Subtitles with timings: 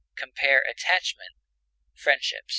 [0.15, 1.35] Compare ATTACHMENT;
[1.93, 2.45] FRIENDSHIP.